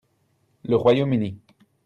[0.63, 1.37] Le Royaume-Uni.